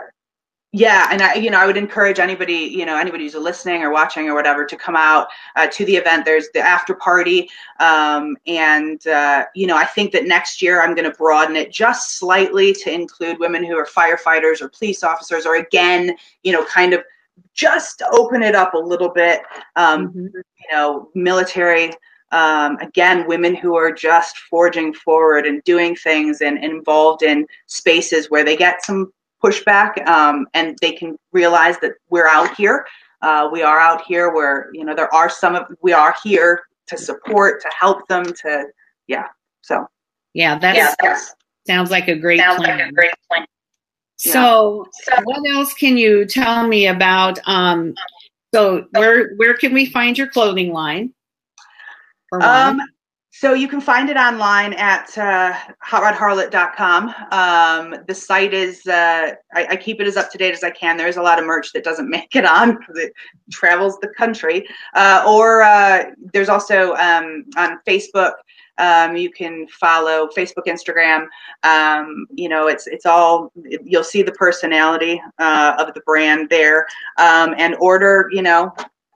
[0.73, 3.91] yeah and i you know i would encourage anybody you know anybody who's listening or
[3.91, 7.49] watching or whatever to come out uh, to the event there's the after party
[7.79, 11.71] um, and uh, you know i think that next year i'm going to broaden it
[11.71, 16.65] just slightly to include women who are firefighters or police officers or again you know
[16.65, 17.01] kind of
[17.53, 19.43] just open it up a little bit
[19.77, 20.25] um, mm-hmm.
[20.25, 21.91] you know military
[22.31, 27.47] um, again, women who are just forging forward and doing things and, and, involved in
[27.67, 32.85] spaces where they get some pushback um, and they can realize that we're out here.
[33.21, 36.61] Uh, we are out here where you know there are some of we are here
[36.87, 38.65] to support to help them to
[39.07, 39.27] yeah
[39.61, 39.85] so.
[40.33, 42.77] Yeah that's, yeah, that's sounds like a great sounds plan.
[42.77, 43.45] like a great plan.
[44.17, 45.17] So, yeah.
[45.17, 47.93] so what else can you tell me about um
[48.53, 51.13] so where where can we find your clothing line?
[52.31, 52.81] Um
[53.39, 55.53] so you can find it online at uh,
[55.85, 57.13] hotrodharlot.com.
[57.31, 60.71] Um, the site is, uh, I, I, keep it as up to date as I
[60.71, 60.97] can.
[60.97, 63.13] There's a lot of merch that doesn't make it on because it
[63.51, 64.67] travels the country.
[64.95, 68.33] Uh, or uh, there's also um, on Facebook,
[68.79, 71.27] um, you can follow Facebook, Instagram.
[71.61, 73.51] Um, you know, it's it's all
[73.83, 76.85] you'll see the personality uh, of the brand there,
[77.17, 78.29] um, and order.
[78.31, 78.71] You know,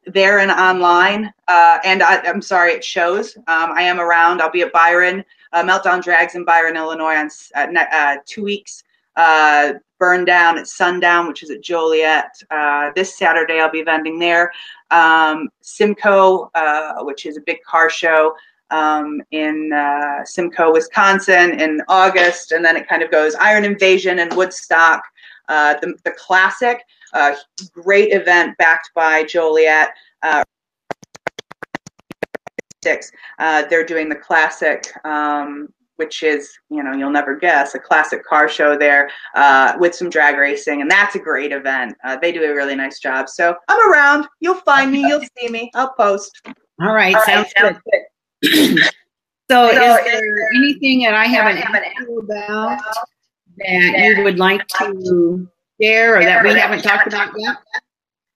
[0.06, 1.32] there and online.
[1.48, 3.36] Uh, and I, am sorry, it shows.
[3.38, 4.42] Um, I am around.
[4.42, 8.84] I'll be at Byron uh, Meltdown Drags in Byron, Illinois, on uh, uh, two weeks.
[9.16, 12.32] Uh, Burn Down at Sundown, which is at Joliet.
[12.50, 14.52] Uh, this Saturday, I'll be vending there.
[14.90, 16.50] Um, Symco,
[17.06, 18.34] which is a big car show.
[18.72, 19.70] Um, in
[20.24, 25.04] Symco, Wisconsin, in August, and then it kind of goes Iron Invasion and Woodstock,
[25.48, 26.82] the, the classic,
[27.13, 27.36] uh,
[27.74, 29.89] great event backed by Joliet.
[30.21, 30.43] Uh,
[32.84, 33.12] six.
[33.39, 38.26] Uh, they're doing the classic, um, which is you know you'll never guess a classic
[38.26, 41.95] car show there uh, with some drag racing, and that's a great event.
[42.04, 43.30] Uh, they do a really nice job.
[43.30, 44.28] So I'm around.
[44.39, 45.02] You'll find me.
[45.02, 45.71] You'll see me.
[45.76, 46.41] I'll post.
[46.82, 47.76] All right, All sounds, right,
[48.41, 48.52] good.
[48.52, 48.84] good.
[49.52, 52.80] so, so, is, is there anything that I haven't asked you about
[53.58, 55.47] that you would like to
[55.82, 57.58] share or that we haven't talked about yet?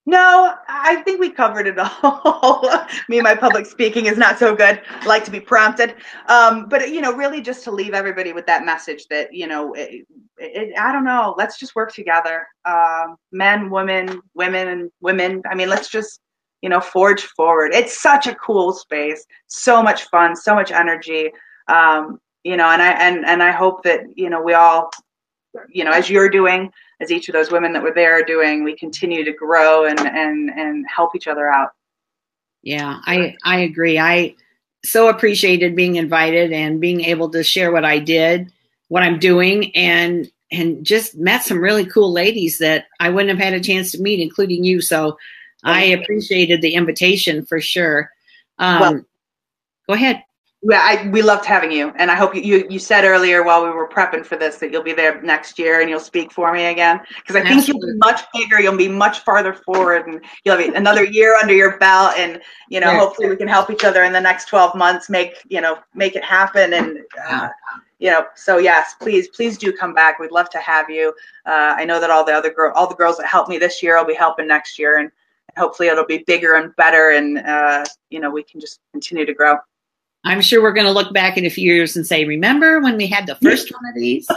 [0.07, 2.87] No, I think we covered it all.
[3.09, 4.79] Me, my public speaking is not so good.
[4.87, 5.95] I like to be prompted.
[6.27, 9.73] Um, but, you know, really just to leave everybody with that message that, you know,
[9.73, 10.05] it,
[10.37, 12.45] it, I don't know, let's just work together.
[12.65, 15.41] Um, men, women, women, and women.
[15.49, 16.19] I mean, let's just,
[16.61, 17.73] you know, forge forward.
[17.73, 19.25] It's such a cool space.
[19.47, 21.31] So much fun, so much energy.
[21.67, 24.91] Um, you know, and I, and, and I hope that, you know, we all,
[25.67, 28.63] you know, as you're doing, as each of those women that were there are doing,
[28.63, 31.71] we continue to grow and and and help each other out.
[32.63, 33.99] Yeah, I I agree.
[33.99, 34.35] I
[34.83, 38.51] so appreciated being invited and being able to share what I did,
[38.87, 43.43] what I'm doing, and and just met some really cool ladies that I wouldn't have
[43.43, 44.81] had a chance to meet, including you.
[44.81, 45.17] So
[45.63, 48.11] I appreciated the invitation for sure.
[48.59, 49.05] Um, well,
[49.87, 50.23] go ahead
[50.67, 53.63] yeah, I, we loved having you, and I hope you, you, you said earlier while
[53.63, 56.51] we were prepping for this that you'll be there next year and you'll speak for
[56.51, 60.25] me again because I think you'll be much bigger, you'll be much farther forward, and
[60.43, 63.83] you'll have another year under your belt, and you know hopefully we can help each
[63.83, 66.97] other in the next twelve months make you know make it happen, and
[67.27, 67.49] uh,
[67.99, 70.17] you know so yes, please please do come back.
[70.17, 71.09] We'd love to have you.
[71.45, 73.83] Uh, I know that all the other girl all the girls that helped me this
[73.83, 75.11] year will be helping next year, and
[75.57, 79.33] hopefully it'll be bigger and better, and uh, you know we can just continue to
[79.33, 79.57] grow.
[80.25, 82.97] I'm sure we're going to look back in a few years and say, remember when
[82.97, 84.27] we had the first one of these?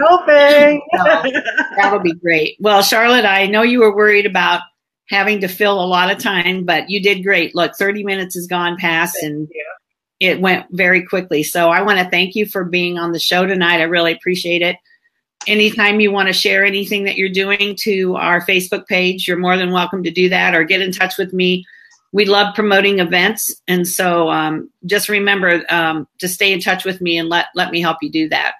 [0.00, 0.82] hoping.
[1.76, 2.56] that'll be great.
[2.58, 4.62] Well, Charlotte, I know you were worried about
[5.08, 7.54] having to fill a lot of time, but you did great.
[7.54, 9.66] Look, 30 minutes has gone past Thank and you.
[10.20, 11.42] it went very quickly.
[11.42, 13.80] So I want to thank you for being on the show tonight.
[13.80, 14.76] I really appreciate it.
[15.46, 19.58] Anytime you want to share anything that you're doing to our Facebook page, you're more
[19.58, 21.66] than welcome to do that or get in touch with me.
[22.12, 23.54] We love promoting events.
[23.66, 27.70] And so um, just remember um, to stay in touch with me and let, let
[27.70, 28.54] me help you do that.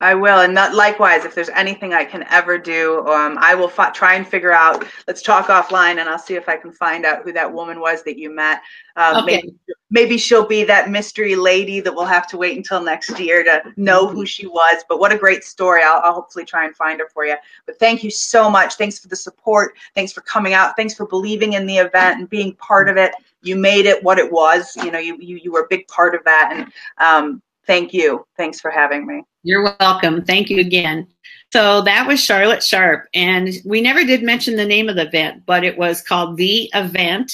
[0.00, 3.68] I will, and not, likewise, if there's anything I can ever do, um, I will
[3.68, 4.86] fi- try and figure out.
[5.08, 8.04] Let's talk offline, and I'll see if I can find out who that woman was
[8.04, 8.62] that you met.
[8.94, 9.26] Um, Okay.
[9.26, 9.54] maybe,
[9.90, 13.60] maybe she'll be that mystery lady that we'll have to wait until next year to
[13.76, 14.84] know who she was.
[14.88, 15.82] But what a great story!
[15.82, 17.34] I'll, I'll hopefully try and find her for you.
[17.66, 18.74] But thank you so much.
[18.76, 19.74] Thanks for the support.
[19.96, 20.76] Thanks for coming out.
[20.76, 23.12] Thanks for believing in the event and being part of it.
[23.42, 24.76] You made it what it was.
[24.76, 28.26] You know, you you, you were a big part of that, and um, thank you.
[28.36, 29.22] Thanks for having me.
[29.44, 30.24] You're welcome.
[30.24, 31.06] Thank you again.
[31.52, 33.06] So that was Charlotte Sharp.
[33.14, 36.68] And we never did mention the name of the event, but it was called The
[36.74, 37.32] Event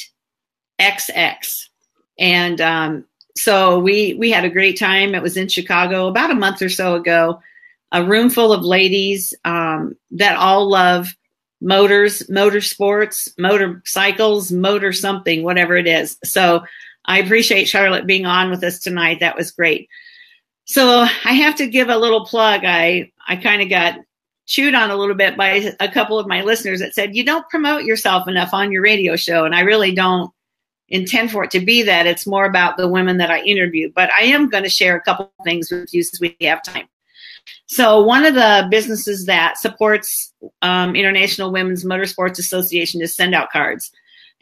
[0.78, 1.68] XX.
[2.18, 3.04] And um,
[3.36, 5.14] so we we had a great time.
[5.14, 7.40] It was in Chicago about a month or so ago.
[7.92, 11.14] A room full of ladies um, that all love
[11.60, 16.18] motors, motorsports, motorcycles, motor something, whatever it is.
[16.24, 16.64] So
[17.06, 19.20] I appreciate Charlotte being on with us tonight.
[19.20, 19.88] That was great.
[20.64, 22.62] So I have to give a little plug.
[22.64, 23.98] I I kind of got
[24.46, 27.48] chewed on a little bit by a couple of my listeners that said you don't
[27.48, 30.30] promote yourself enough on your radio show, and I really don't
[30.88, 32.06] intend for it to be that.
[32.06, 33.90] It's more about the women that I interview.
[33.94, 36.62] But I am going to share a couple of things with you since we have
[36.62, 36.88] time.
[37.66, 43.50] So one of the businesses that supports um, International Women's Motorsports Association is Send Out
[43.50, 43.92] Cards.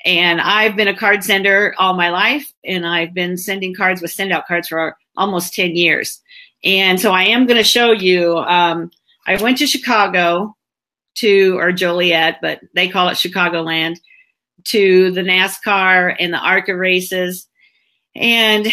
[0.04, 4.10] And I've been a card sender all my life, and I've been sending cards with
[4.10, 6.20] send out cards for almost 10 years.
[6.64, 8.38] And so I am going to show you.
[8.38, 8.90] Um,
[9.26, 10.56] I went to Chicago
[11.16, 13.96] to, or Joliet, but they call it Chicagoland,
[14.64, 17.48] to the NASCAR and the ARCA races.
[18.14, 18.66] And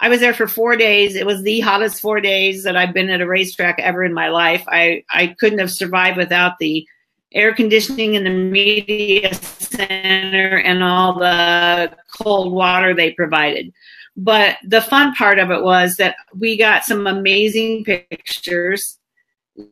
[0.00, 1.16] I was there for four days.
[1.16, 4.28] It was the hottest four days that I've been at a racetrack ever in my
[4.28, 4.64] life.
[4.68, 6.86] I, I couldn't have survived without the
[7.32, 13.72] air conditioning in the media center and all the cold water they provided.
[14.16, 18.98] But the fun part of it was that we got some amazing pictures.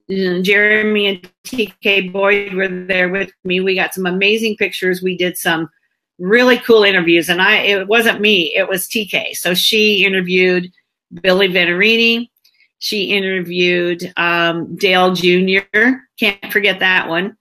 [0.09, 3.61] Jeremy and TK Boyd were there with me.
[3.61, 5.03] We got some amazing pictures.
[5.03, 5.69] We did some
[6.19, 9.35] really cool interviews, and I it wasn't me, it was TK.
[9.35, 10.73] So she interviewed
[11.21, 12.31] Billy Venturini.
[12.79, 15.61] She interviewed um, Dale Jr.
[16.19, 17.37] Can't forget that one.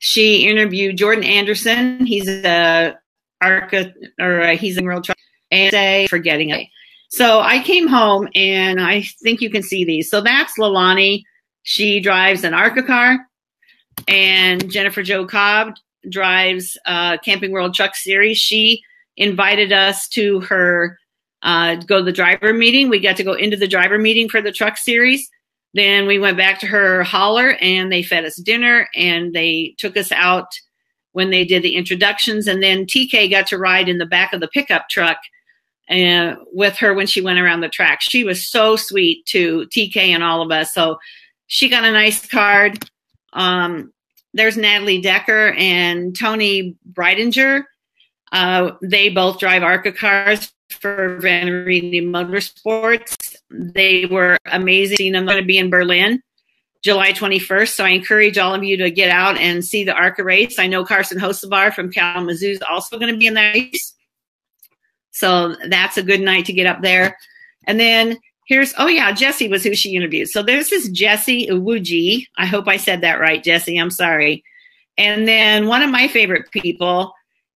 [0.00, 2.04] She interviewed Jordan Anderson.
[2.04, 2.96] He's a
[3.40, 5.18] ARCA or a, he's a world truck
[5.50, 6.66] and say forgetting it.
[7.10, 10.10] So I came home and I think you can see these.
[10.10, 11.22] So that's Lalani.
[11.62, 13.18] She drives an ARCA car,
[14.06, 15.74] and Jennifer Jo Cobb
[16.08, 18.38] drives uh, Camping World Truck Series.
[18.38, 18.82] She
[19.16, 20.98] invited us to her
[21.42, 22.88] uh, go to the driver meeting.
[22.88, 25.28] We got to go into the driver meeting for the truck series.
[25.74, 29.96] Then we went back to her hauler and they fed us dinner and they took
[29.96, 30.48] us out
[31.12, 32.46] when they did the introductions.
[32.46, 35.18] And then TK got to ride in the back of the pickup truck
[35.88, 38.00] and with her when she went around the track.
[38.00, 40.74] She was so sweet to TK and all of us.
[40.74, 40.98] So
[41.46, 42.88] she got a nice card.
[43.32, 43.92] Um,
[44.34, 47.64] there's Natalie Decker and Toni Breidinger.
[48.30, 53.36] Uh, they both drive ARCA cars for Venturini Motorsports.
[53.50, 55.16] They were amazing.
[55.16, 56.22] I'm going to be in Berlin
[56.82, 60.22] July 21st, so I encourage all of you to get out and see the ARCA
[60.22, 60.58] race.
[60.58, 63.94] I know Carson Hocevar from Kalamazoo is also going to be in that race.
[65.18, 67.18] So that's a good night to get up there.
[67.64, 70.28] And then here's, oh yeah, Jesse was who she interviewed.
[70.28, 72.26] So there's this Jesse Uwuji.
[72.36, 73.76] I hope I said that right, Jesse.
[73.76, 74.44] I'm sorry.
[74.96, 77.12] And then one of my favorite people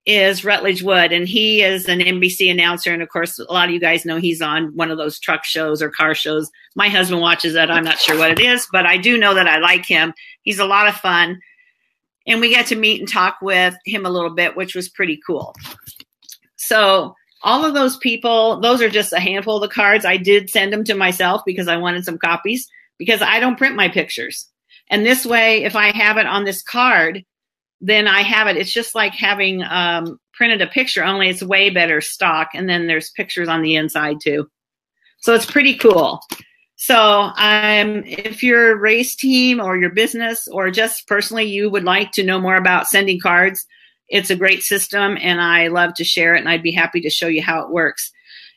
[0.07, 2.95] is Rutledge Wood, and he is an NBC announcer.
[2.95, 5.45] And of course, a lot of you guys know he's on one of those truck
[5.45, 6.51] shows or car shows.
[6.75, 7.71] My husband watches that.
[7.71, 10.15] I'm not sure what it is, but I do know that I like him.
[10.43, 11.39] He's a lot of fun.
[12.27, 15.21] And we got to meet and talk with him a little bit, which was pretty
[15.27, 15.55] cool.
[16.57, 20.05] So, all of those people, those are just a handful of the cards.
[20.05, 23.77] I did send them to myself because I wanted some copies because I don't print
[23.77, 24.49] my pictures.
[24.91, 27.25] And this way, if I have it on this card,
[27.81, 28.57] then I have it.
[28.57, 32.51] It's just like having um, printed a picture, only it's way better stock.
[32.55, 34.51] And then there's pictures on the inside too.
[35.21, 36.21] So it's pretty cool.
[36.77, 36.99] So
[37.37, 42.25] um, if your race team or your business or just personally you would like to
[42.25, 43.67] know more about sending cards,
[44.11, 47.11] it's a great system and I love to share it and I'd be happy to
[47.11, 48.13] show you how it works.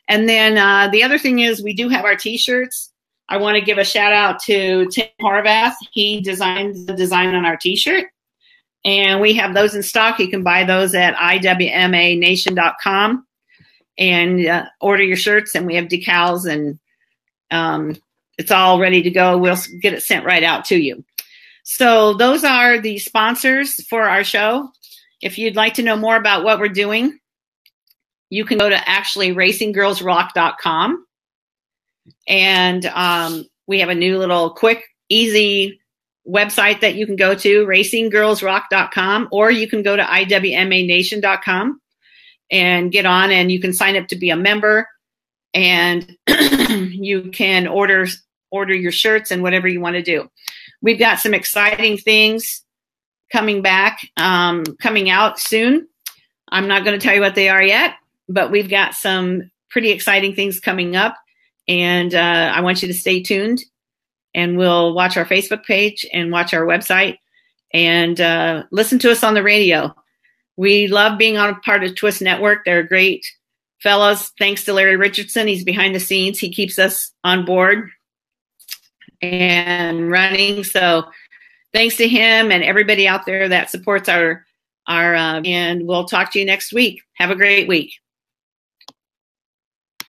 [0.08, 2.90] And then uh, the other thing is we do have our t-shirts.
[3.28, 5.74] I want to give a shout out to Tim Horvath.
[5.92, 8.08] He designed the design on our t-shirt
[8.84, 10.18] And we have those in stock.
[10.18, 13.26] You can buy those at iwmanation.com
[13.96, 15.54] and uh, order your shirts.
[15.54, 16.78] And we have decals and
[17.50, 17.96] um,
[18.36, 19.38] it's all ready to go.
[19.38, 21.04] We'll get it sent right out to you.
[21.62, 24.70] So those are the sponsors for our show.
[25.22, 27.18] If you'd like to know more about what we're doing,
[28.30, 31.06] you can go to actually racinggirlsrock.com.
[32.28, 35.80] And um, we have a new little quick, easy
[36.28, 41.80] website that you can go to, racinggirlsrock.com, or you can go to iwmanation.com
[42.50, 44.88] and get on and you can sign up to be a member
[45.54, 46.16] and
[46.68, 48.06] you can order
[48.50, 50.28] order your shirts and whatever you want to do.
[50.80, 52.63] We've got some exciting things
[53.34, 55.88] coming back, um, coming out soon.
[56.48, 57.94] I'm not going to tell you what they are yet,
[58.28, 61.16] but we've got some pretty exciting things coming up.
[61.66, 63.64] And uh, I want you to stay tuned
[64.36, 67.18] and we'll watch our Facebook page and watch our website
[67.72, 69.92] and uh, listen to us on the radio.
[70.56, 72.64] We love being on a part of Twist Network.
[72.64, 73.26] They're great
[73.82, 74.30] fellows.
[74.38, 75.48] Thanks to Larry Richardson.
[75.48, 76.38] He's behind the scenes.
[76.38, 77.90] He keeps us on board
[79.20, 80.62] and running.
[80.62, 81.06] So
[81.74, 84.46] thanks to him and everybody out there that supports our
[84.86, 87.02] our uh, and we'll talk to you next week.
[87.14, 87.94] Have a great week.